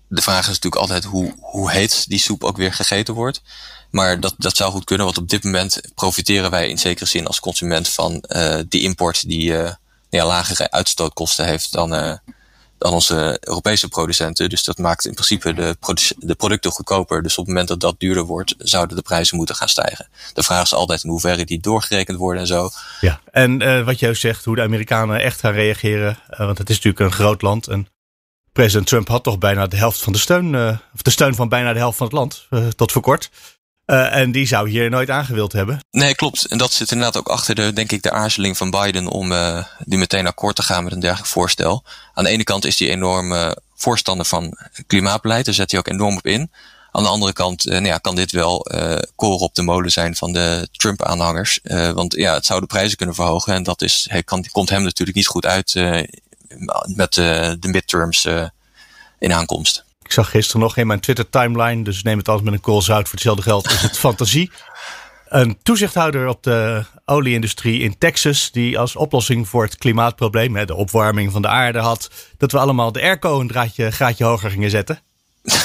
[0.08, 3.42] De vraag is natuurlijk altijd hoe, hoe heet die soep ook weer gegeten wordt.
[3.90, 7.26] Maar dat, dat zou goed kunnen, want op dit moment profiteren wij in zekere zin
[7.26, 9.54] als consument van uh, die import die
[10.10, 12.14] ja, lagere uitstootkosten heeft dan, uh,
[12.78, 14.48] dan onze Europese producenten.
[14.48, 15.76] Dus dat maakt in principe de,
[16.18, 17.22] de producten goedkoper.
[17.22, 20.08] Dus op het moment dat dat duurder wordt, zouden de prijzen moeten gaan stijgen.
[20.32, 22.70] De vraag is altijd in hoeverre die doorgerekend worden en zo.
[23.00, 26.18] Ja, en wat jij zegt, hoe de Amerikanen echt gaan reageren.
[26.28, 27.66] want het is natuurlijk een groot land.
[27.66, 27.88] En
[28.52, 30.54] president Trump had toch bijna de helft van de steun,
[30.94, 33.30] of de steun van bijna de helft van het land, tot voor kort.
[33.90, 35.80] Uh, en die zou hier nooit aangewild hebben.
[35.90, 36.44] Nee, klopt.
[36.44, 39.64] En dat zit inderdaad ook achter de, denk ik, de aarzeling van Biden om uh,
[39.84, 41.84] meteen akkoord te gaan met een dergelijk voorstel.
[42.14, 45.88] Aan de ene kant is hij enorm uh, voorstander van klimaatbeleid, daar zet hij ook
[45.88, 46.50] enorm op in.
[46.92, 48.66] Aan de andere kant nou ja, kan dit wel
[49.16, 51.60] koren op de molen zijn van de Trump-aanhangers.
[51.94, 54.82] want ja, het zou de prijzen kunnen verhogen en dat is, hij kan, komt hem
[54.82, 55.74] natuurlijk niet goed uit
[56.94, 58.28] met de midterms
[59.18, 59.84] in aankomst.
[60.10, 63.02] Ik zag gisteren nog in mijn Twitter-timeline, dus neem het altijd met een kool zout
[63.02, 64.50] voor hetzelfde geld, is het fantasie.
[65.28, 71.32] Een toezichthouder op de olieindustrie in Texas, die als oplossing voor het klimaatprobleem, de opwarming
[71.32, 75.00] van de aarde had, dat we allemaal de airco een draadje, graadje hoger gingen zetten.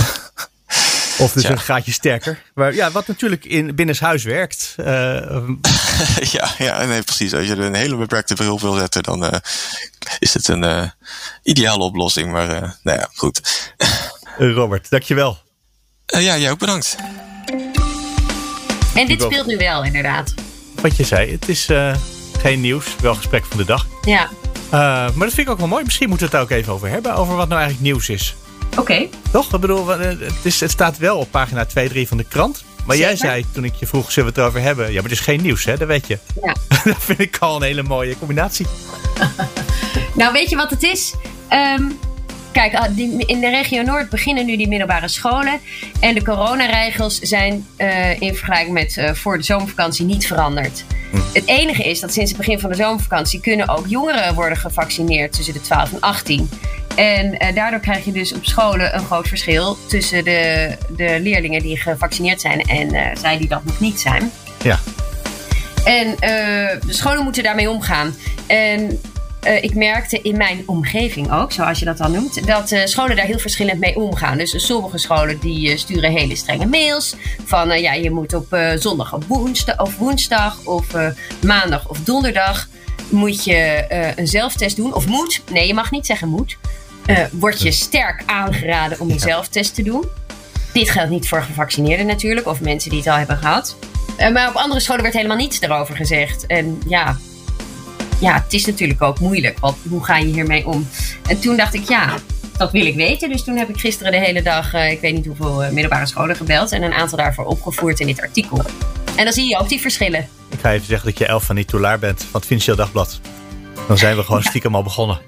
[1.17, 2.41] Of dus een graadje sterker.
[2.53, 4.75] Maar ja, wat natuurlijk in binnenshuis werkt.
[4.79, 4.85] Uh,
[6.35, 7.33] ja, ja, nee, precies.
[7.33, 9.31] Als je er een hele beperkte bril wil zetten, dan uh,
[10.19, 10.89] is het een uh,
[11.43, 12.31] ideale oplossing.
[12.31, 12.47] Maar
[12.83, 13.41] nou ja, goed.
[14.37, 15.37] Robert, dankjewel.
[16.15, 16.95] Uh, ja, jij ook bedankt.
[18.95, 20.33] En dit speelt nu wel, inderdaad.
[20.81, 21.95] Wat je zei, het is uh,
[22.37, 23.87] geen nieuws, wel gesprek van de dag.
[24.01, 24.29] Ja.
[24.65, 25.83] Uh, maar dat vind ik ook wel mooi.
[25.83, 28.35] Misschien moeten we het daar ook even over hebben, over wat nou eigenlijk nieuws is.
[28.71, 28.79] Oké.
[28.79, 29.09] Okay.
[29.31, 29.53] Toch?
[29.53, 32.63] Ik bedoel, het, is, het staat wel op pagina 2, 3 van de krant.
[32.85, 33.11] Maar Zeker?
[33.11, 34.87] jij zei toen ik je vroeg, zullen we het erover hebben?
[34.87, 35.77] Ja, maar het is geen nieuws, hè?
[35.77, 36.19] Dat weet je.
[36.41, 36.55] Ja.
[36.91, 38.65] dat vind ik al een hele mooie combinatie.
[40.15, 41.13] nou, weet je wat het is?
[41.79, 41.99] Um,
[42.55, 45.59] Kijk, ah, in de regio Noord beginnen nu die middelbare scholen.
[45.99, 50.83] En de coronaregels zijn uh, in vergelijking met uh, voor de zomervakantie niet veranderd.
[51.11, 51.17] Hm.
[51.33, 55.33] Het enige is dat sinds het begin van de zomervakantie kunnen ook jongeren worden gevaccineerd
[55.33, 56.49] tussen de 12 en 18.
[56.95, 61.61] En uh, daardoor krijg je dus op scholen een groot verschil tussen de, de leerlingen
[61.61, 64.31] die gevaccineerd zijn en zij die dat nog niet zijn.
[64.63, 64.79] Ja.
[65.85, 68.15] En de scholen moeten daarmee omgaan.
[68.47, 68.99] En
[69.45, 73.15] uh, ik merkte in mijn omgeving ook, zoals je dat dan noemt, dat uh, scholen
[73.15, 74.37] daar heel verschillend mee omgaan.
[74.37, 79.27] Dus sommige scholen die sturen hele strenge mails van ja, je moet op zondag of
[79.27, 80.87] woensdag of, woensdag, of
[81.41, 82.67] maandag of donderdag
[83.09, 84.93] moet je een zelftest doen.
[84.93, 86.57] Of moet, nee je mag niet zeggen moet.
[87.31, 90.03] word je sterk aangeraden om een zelftest te doen.
[90.73, 93.75] Dit geldt niet voor gevaccineerden natuurlijk, of mensen die het al hebben gehad.
[94.33, 96.45] maar op andere scholen werd helemaal niets erover gezegd.
[96.45, 97.17] En ja,
[98.19, 99.59] ja, het is natuurlijk ook moeilijk.
[99.59, 100.87] Want hoe ga je hiermee om?
[101.27, 102.13] En toen dacht ik, ja,
[102.57, 103.29] dat wil ik weten.
[103.29, 106.05] Dus toen heb ik gisteren de hele dag, uh, ik weet niet hoeveel uh, middelbare
[106.05, 106.71] scholen gebeld.
[106.71, 108.61] En een aantal daarvoor opgevoerd in dit artikel.
[109.15, 110.27] En dan zie je ook die verschillen.
[110.49, 113.19] Ik ga even zeggen dat je elf van die toelaar bent van het Financieel Dagblad.
[113.87, 115.19] Dan zijn we gewoon stiekem al begonnen.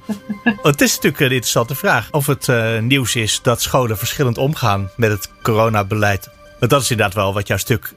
[0.62, 2.08] Het is natuurlijk een interessante vraag.
[2.12, 6.30] Of het uh, nieuws is dat scholen verschillend omgaan met het coronabeleid.
[6.60, 7.94] Want dat is inderdaad wel wat jouw stuk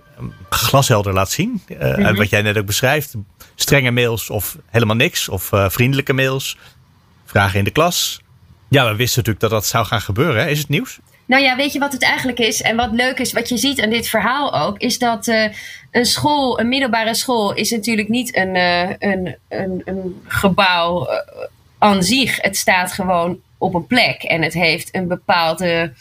[0.49, 1.63] glashelder laat zien.
[1.69, 2.17] Uh, mm -hmm.
[2.17, 3.15] Wat jij net ook beschrijft
[3.55, 5.29] strenge mails of helemaal niks.
[5.29, 6.59] Of uh, vriendelijke mails.
[7.25, 8.21] Vragen in de klas.
[8.69, 10.43] Ja, we wisten natuurlijk dat dat zou gaan gebeuren.
[10.43, 10.49] Hè?
[10.49, 10.99] Is het nieuws?
[11.27, 12.63] Nou ja, weet je wat het eigenlijk is?
[12.63, 15.49] En wat leuk is, wat je ziet aan dit verhaal ook, is dat uh,
[15.91, 21.09] een school, een middelbare school, is natuurlijk niet een, een, een, een gebouw
[21.79, 22.41] aan zich.
[22.41, 25.93] Het staat gewoon op een plek en het heeft een bepaalde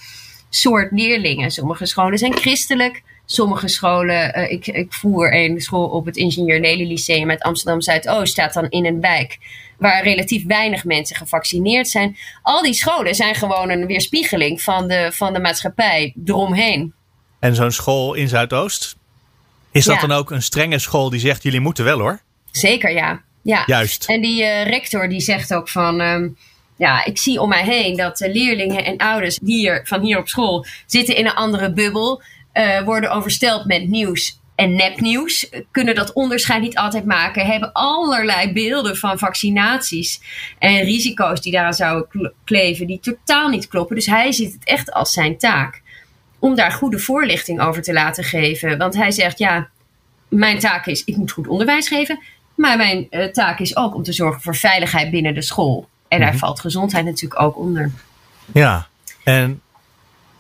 [0.49, 1.51] soort leerlingen.
[1.51, 3.01] Sommige scholen zijn christelijk,
[3.32, 7.82] sommige scholen, uh, ik, ik voer een school op het Ingenieur Nelly Lyceum uit Amsterdam
[7.82, 9.38] Zuidoost, staat dan in een wijk
[9.78, 12.18] waar relatief weinig mensen gevaccineerd zijn.
[12.42, 16.94] Al die scholen zijn gewoon een weerspiegeling van de, van de maatschappij eromheen.
[17.39, 18.96] En zo'n school in Zuidoost,
[19.72, 22.22] is dat dan ook een strenge school die zegt: jullie moeten wel hoor?
[22.52, 23.22] Zeker ja.
[23.42, 23.63] ja.
[23.65, 24.06] Juist.
[24.06, 26.02] En die uh, rector die zegt ook van.
[26.02, 26.38] Um,
[26.80, 30.28] ja, ik zie om mij heen dat de leerlingen en ouders hier, van hier op
[30.28, 32.22] school zitten in een andere bubbel
[32.53, 35.49] uh, worden oversteld met nieuws en nepnieuws.
[35.71, 37.45] Kunnen dat onderscheid niet altijd maken.
[37.45, 40.21] Hebben allerlei beelden van vaccinaties
[40.59, 43.95] en risico's die daaraan zouden kleven, die totaal niet kloppen.
[43.95, 45.81] Dus hij ziet het echt als zijn taak
[46.39, 48.77] om daar goede voorlichting over te laten geven.
[48.77, 49.69] Want hij zegt, ja,
[50.27, 52.19] mijn taak is, ik moet goed onderwijs geven.
[52.55, 55.89] Maar mijn uh, taak is ook om te zorgen voor veiligheid binnen de school.
[56.07, 56.38] En daar Mhm.
[56.38, 57.91] valt gezondheid natuurlijk ook onder.
[58.53, 58.88] Ja,
[59.23, 59.62] en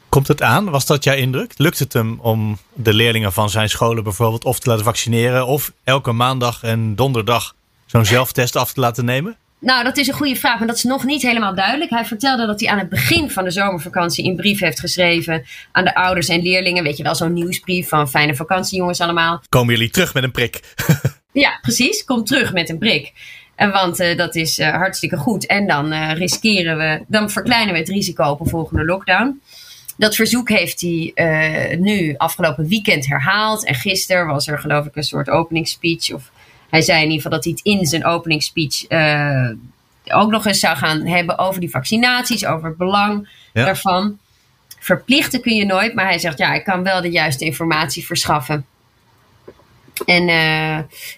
[0.09, 0.69] komt het aan?
[0.69, 1.53] Was dat jouw indruk?
[1.57, 5.71] Lukt het hem om de leerlingen van zijn scholen bijvoorbeeld of te laten vaccineren of
[5.83, 9.37] elke maandag en donderdag zo'n zelftest af te laten nemen?
[9.59, 11.89] Nou, dat is een goede vraag, maar dat is nog niet helemaal duidelijk.
[11.89, 15.83] Hij vertelde dat hij aan het begin van de zomervakantie een brief heeft geschreven aan
[15.83, 16.83] de ouders en leerlingen.
[16.83, 19.41] Weet je wel, zo'n nieuwsbrief van fijne vakantie, jongens allemaal.
[19.49, 20.59] Komen jullie terug met een prik?
[21.31, 22.03] Ja, precies.
[22.03, 23.13] Kom terug met een prik.
[23.55, 25.45] En want eh, dat is eh, hartstikke goed.
[25.45, 29.41] En dan eh, riskeren we, dan verkleinen we het risico op een volgende lockdown.
[29.99, 33.65] Dat verzoek heeft hij eh, nu afgelopen weekend herhaald.
[33.65, 36.13] En gisteren was er geloof ik een soort openingsspeech.
[36.13, 36.31] Of
[36.69, 39.49] hij zei in ieder geval dat hij het in zijn openingsspeech eh,
[40.05, 42.45] ook nog eens zou gaan hebben over die vaccinaties.
[42.45, 43.65] Over het belang Ja.
[43.65, 44.17] daarvan.
[44.79, 48.65] Verplichten kun je nooit, maar hij zegt ja, ik kan wel de juiste informatie verschaffen.
[50.05, 50.75] En, eh,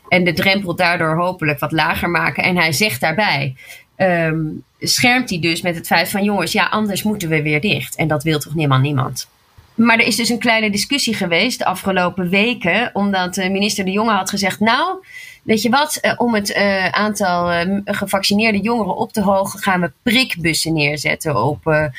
[0.07, 2.43] en de drempel daardoor hopelijk wat lager maken.
[2.43, 3.55] En hij zegt daarbij,
[4.01, 4.39] ehm,
[4.79, 7.95] schermt hij dus met het feit van jongens, ja, anders moeten we weer dicht.
[7.95, 9.27] En dat wil toch helemaal niemand.
[9.75, 13.91] Maar er is dus een kleine discussie geweest de afgelopen weken, omdat eh, minister De
[13.91, 15.05] Jonge had gezegd, nou,
[15.43, 19.91] weet je wat, eh, om het eh, aantal gevaccineerde jongeren op te hogen, gaan we
[20.03, 21.91] prikbussen neerzetten op,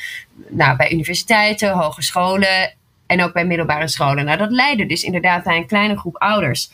[0.49, 2.73] nou, bij universiteiten, hogescholen
[3.05, 4.25] en ook bij middelbare scholen.
[4.25, 6.71] Nou, dat leidde dus inderdaad bij een kleine groep ouders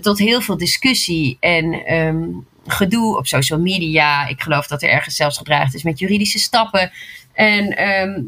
[0.00, 2.24] tot heel veel discussie en ehm,
[2.66, 4.26] gedoe op social media.
[4.26, 6.90] Ik geloof dat er ergens zelfs gedreigd is met juridische stappen.
[7.32, 8.20] En ehm,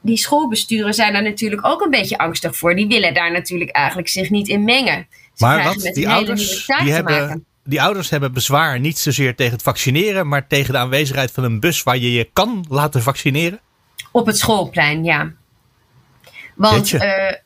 [0.00, 2.74] die schoolbesturen zijn daar natuurlijk ook een beetje angstig voor.
[2.74, 5.06] Die willen daar natuurlijk eigenlijk zich niet in mengen.
[5.34, 5.82] Ze Maar wat?
[5.82, 7.44] met Die ouders, die hebben, maken.
[7.64, 11.60] die ouders hebben bezwaar niet zozeer tegen het vaccineren, maar tegen de aanwezigheid van een
[11.60, 13.60] bus waar je je kan laten vaccineren.
[14.12, 15.32] Op het schoolplein, ja.
[16.54, 17.38] Want Jeetje.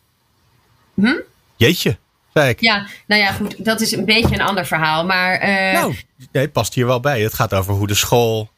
[0.94, 1.14] eh,
[1.56, 1.98] Jeetje,
[2.34, 2.60] zei ik.
[2.60, 5.04] ja, nou ja, goed, dat is een beetje een ander verhaal.
[5.04, 5.94] Maar eh, Nou,
[6.32, 7.20] nee, past hier wel bij.
[7.20, 8.50] Het gaat over hoe de school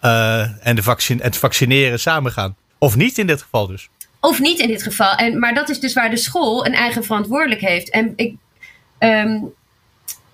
[0.00, 2.56] eh, en de vaccin het vaccineren samengaan.
[2.78, 3.88] Of niet in dit geval dus.
[4.20, 5.14] Of niet in dit geval.
[5.14, 7.90] En, maar dat is dus waar de school een eigen verantwoordelijk heeft.
[7.90, 8.34] En ik
[8.98, 9.38] ehm,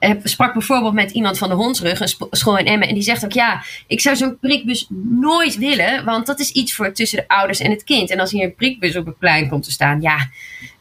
[0.07, 2.89] heb, sprak bijvoorbeeld met iemand van de Hondsrug, een school in Emmen.
[2.89, 4.87] En die zegt ook, ja, ik zou zo'n prikbus
[5.21, 6.05] nooit willen.
[6.05, 8.11] Want dat is iets voor tussen de ouders en het kind.
[8.11, 10.31] En als hier een prikbus op het plein komt te staan, ja,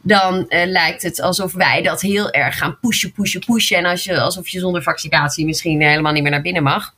[0.00, 3.76] dan eh, lijkt het alsof wij dat heel erg gaan pushen, pushen, pushen.
[3.76, 6.94] En als je, alsof je zonder vaccinatie misschien helemaal niet meer naar binnen mag.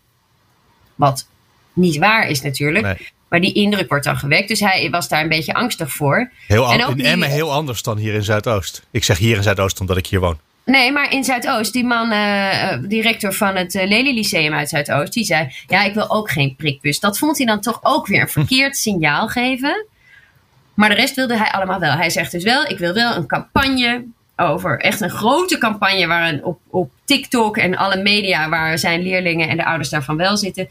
[0.94, 1.28] Wat
[1.72, 2.84] niet waar is natuurlijk.
[2.84, 3.12] Nee.
[3.28, 4.48] Maar die indruk wordt dan gewekt.
[4.48, 6.30] Dus hij was daar een beetje angstig voor.
[6.46, 8.82] Heel En ook in Emmen heel anders dan hier in Zuidoost.
[8.90, 10.38] Ik zeg hier in Zuidoost omdat ik hier woon.
[10.64, 15.12] Nee, maar in Zuidoost, die man, eh, directeur van het uh, Lely Lyceum uit Zuidoost,
[15.12, 17.00] die zei: Ja, ik wil ook geen prikbus.
[17.00, 19.86] Dat vond hij dan toch ook weer een verkeerd signaal geven.
[20.74, 21.92] Maar de rest wilde hij allemaal wel.
[21.92, 24.04] Hij zegt dus wel: Ik wil wel een campagne
[24.36, 29.02] over, echt een grote campagne waar een, op, op TikTok en alle media waar zijn
[29.02, 30.68] leerlingen en de ouders daarvan wel zitten.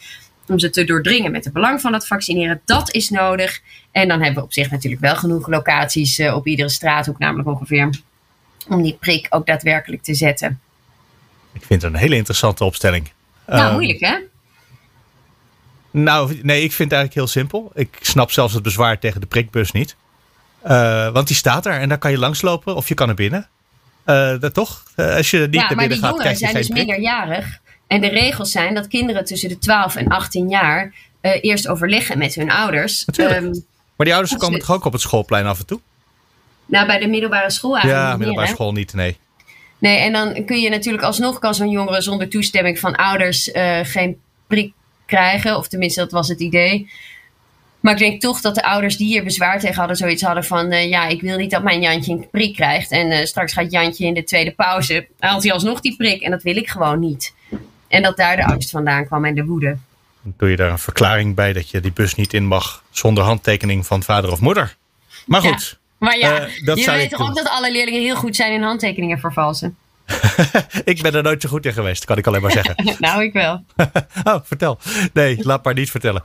[0.47, 2.62] Om ze te doordringen met het belang van het vaccineren.
[2.65, 3.62] Dat is nodig.
[3.91, 7.89] En dan hebben we op zich natuurlijk wel genoeg locaties op iedere straathoek, namelijk ongeveer
[8.69, 10.60] om die prik ook daadwerkelijk te zetten.
[11.54, 13.12] Ik vind het een hele interessante opstelling.
[13.47, 14.17] Nou, Ehm, moeilijk hè?
[15.91, 17.71] Nou, nee, ik vind het eigenlijk heel simpel.
[17.73, 19.95] Ik snap zelfs het bezwaar tegen de prikbus niet.
[20.62, 23.47] Eh, want die staat er en daar kan je langslopen of je kan er binnen.
[24.04, 24.84] Eh, dat toch?
[24.95, 26.78] Eh, als je niet Ja, naar binnen gaat, jongeren krijg je zijn dus prik.
[26.78, 27.60] minderjarig.
[27.88, 32.36] En de regels zijn dat kinderen tussen de 12 en 18 jaar eerst overleggen met
[32.36, 33.06] hun ouders.
[33.06, 33.38] Natuurlijk.
[33.38, 33.52] Ehm,
[33.95, 35.80] Maar die ouders komen toch ook op het schoolplein af en toe?
[36.65, 38.54] Nou, bij de middelbare school eigenlijk Ja, meer, middelbare hè?
[38.54, 39.17] school niet, nee.
[39.78, 43.80] Nee, en dan kun je natuurlijk alsnog kan zo'n jongere zonder toestemming van ouders eh,
[43.84, 44.73] geen prik
[45.06, 45.58] krijgen.
[45.58, 46.89] Of tenminste, dat was het idee.
[47.80, 50.71] Maar ik denk toch dat de ouders die hier bezwaar tegen hadden, zoiets hadden van:
[50.71, 52.91] eh, ja, ik wil niet dat mijn Jantje een prik krijgt.
[52.91, 55.08] En eh, straks gaat Jantje in de tweede pauze.
[55.19, 56.21] Haalt hij alsnog die prik.
[56.21, 57.34] En dat wil ik gewoon niet.
[57.88, 59.78] En dat daar de angst vandaan kwam en de woede.
[60.21, 63.86] Doe je daar een verklaring bij dat je die bus niet in mag zonder handtekening
[63.86, 64.76] van vader of moeder.
[65.26, 65.58] Maar Ja.
[66.04, 68.62] Maar ja, Eh, dat je weet toch ook dat alle leerlingen heel goed zijn in
[68.63, 69.78] handtekeningen vervalsen?
[70.86, 72.76] ik ben er nooit zo goed in geweest, kan ik alleen maar zeggen.
[73.00, 73.63] nou, ik wel.
[74.24, 74.80] Oh, vertel.
[75.13, 76.24] Nee, laat maar niet vertellen.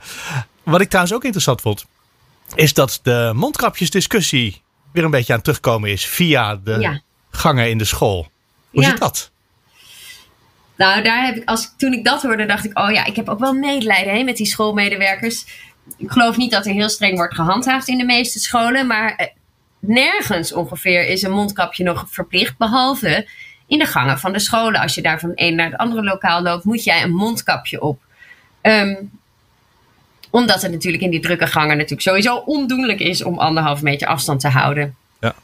[0.63, 1.85] Wat ik trouwens ook interessant vond,
[2.55, 4.61] is dat de mondkapjesdiscussie
[4.91, 7.01] weer een beetje aan het terugkomen is via de Ja.
[7.31, 8.27] gangen in de school.
[8.69, 8.89] Hoe Ja.
[8.89, 9.31] zit dat?
[10.75, 13.29] Nou, daar heb ik, als, toen ik dat hoorde, dacht ik: oh ja, ik heb
[13.29, 15.45] ook wel medelijden hè, met die schoolmedewerkers.
[15.97, 19.27] Ik geloof niet dat er heel streng wordt gehandhaafd in de meeste scholen, maar eh,
[19.79, 23.27] nergens ongeveer is een mondkapje nog verplicht, behalve
[23.67, 24.81] in de gangen van de scholen.
[24.81, 27.81] Als je daar van het een naar het andere lokaal loopt, moet jij een mondkapje
[27.81, 28.01] op.
[28.61, 28.95] Ehm,
[30.29, 34.39] omdat het natuurlijk in die drukke gangen natuurlijk sowieso ondoenlijk is om anderhalf meter afstand
[34.39, 34.95] te houden.
[35.19, 35.35] Ja.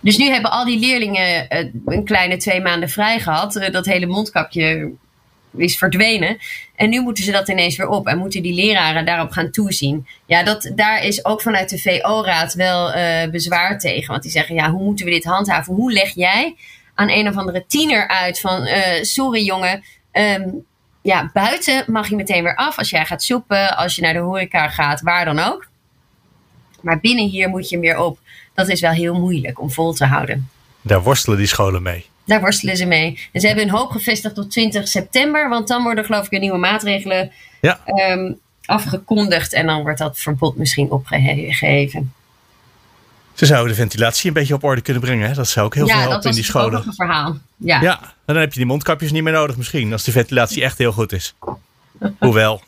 [0.00, 3.56] Dus nu hebben al die leerlingen eh, een kleine twee maanden vrij gehad.
[3.56, 4.90] Eh, dat hele mondkapje
[5.56, 6.38] is verdwenen.
[6.76, 10.06] En nu moeten ze dat ineens weer op en moeten die leraren daarop gaan toezien.
[10.26, 14.08] Ja, dat, daar is ook vanuit de VO-raad wel uh, bezwaar tegen.
[14.08, 15.74] Want die zeggen, ja, hoe moeten we dit handhaven?
[15.74, 16.56] Hoe leg jij
[16.94, 19.82] aan een of andere tiener uit van, uh, sorry jongen,
[20.12, 20.64] um,
[21.02, 24.18] ja, buiten mag je meteen weer af als jij gaat shoppen, als je naar de
[24.18, 25.68] horeca gaat, waar dan ook.
[26.80, 28.18] Maar binnen hier moet je meer op.
[28.54, 30.48] Dat is wel heel moeilijk om vol te houden.
[30.80, 32.06] Daar worstelen die scholen mee.
[32.30, 33.18] Daar worstelen ze mee.
[33.32, 36.38] En ze hebben hun hoop gevestigd tot 20 september, want dan worden geloof ik de
[36.38, 37.80] nieuwe maatregelen ja.
[38.10, 42.12] um, afgekondigd en dan wordt dat verbod misschien opgeheven.
[43.34, 45.28] Ze zouden de ventilatie een beetje op orde kunnen brengen.
[45.28, 45.34] Hè?
[45.34, 46.70] Dat zou ook heel veel helpen in die scholen.
[46.70, 47.38] Ja, dat is een verhaal.
[47.56, 47.80] Ja.
[47.80, 50.92] ja, dan heb je die mondkapjes niet meer nodig misschien, als de ventilatie echt heel
[50.92, 51.34] goed is.
[52.18, 52.62] Hoewel,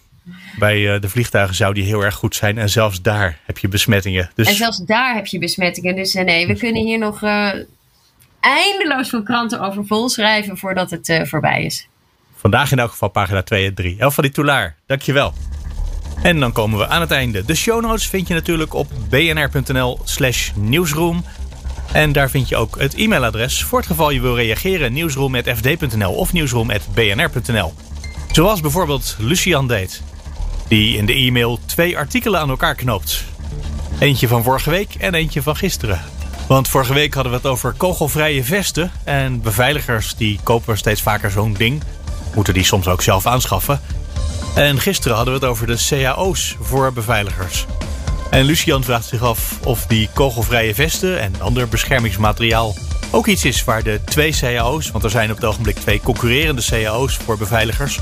[0.59, 2.59] bij eh, de vliegtuigen zou die heel erg goed zijn.
[2.59, 4.31] En zelfs daar heb je besmettingen.
[4.35, 4.49] Dus...
[4.49, 5.97] En zelfs daar heb je besmettingen.
[5.97, 7.51] Dus eh, nee, we kunnen hier nog uh,
[8.43, 11.89] eindeloos veel kranten over vol schrijven voordat het voorbij is.
[12.37, 13.97] Vandaag in elk geval pagina 2 en 3.
[13.99, 15.33] Elf van die Toulaar, dankjewel.
[16.23, 17.45] En dan komen we aan het einde.
[17.45, 21.25] De show notes vind je natuurlijk op bnr.nl slash nieuwsroom.
[21.93, 24.93] En daar vind je ook het e-mailadres voor het geval je wil reageren.
[24.93, 27.75] nieuwsroom.fd.nl of nieuwsroom.bnr.nl
[28.33, 30.03] Zoals bijvoorbeeld Lucian deed.
[30.69, 33.25] Die in de e-mail twee artikelen aan elkaar knoopt.
[33.99, 36.01] Eentje van vorige week en eentje van gisteren.
[36.53, 38.91] Want vorige week hadden we het over kogelvrije vesten.
[39.05, 41.83] En beveiligers die kopen steeds vaker zo'n ding.
[42.35, 43.81] Moeten die soms ook zelf aanschaffen.
[44.55, 47.67] En gisteren hadden we het over de cao's voor beveiligers.
[48.31, 52.75] En Lucian vraagt zich af of die kogelvrije vesten en ander beschermingsmateriaal
[53.11, 56.63] ook iets is waar de twee cao's, want er zijn op het ogenblik twee concurrerende
[56.71, 57.99] cao's voor beveiligers,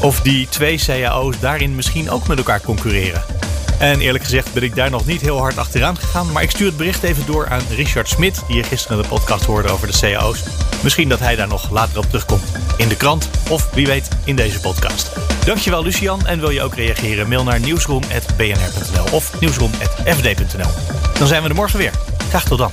[0.00, 3.41] of die twee cao's daarin misschien ook met elkaar concurreren.
[3.82, 6.32] En eerlijk gezegd ben ik daar nog niet heel hard achteraan gegaan.
[6.32, 9.08] Maar ik stuur het bericht even door aan Richard Smit, die je gisteren in de
[9.08, 10.42] podcast hoorde over de cao's.
[10.82, 14.36] Misschien dat hij daar nog later op terugkomt in de krant of wie weet in
[14.36, 15.10] deze podcast.
[15.44, 17.28] Dankjewel Lucian en wil je ook reageren?
[17.28, 20.70] Mail naar nieuwsroom.bnr.nl of nieuwsroom.fd.nl.
[21.18, 21.92] Dan zijn we er morgen weer.
[22.28, 22.70] Graag tot dan.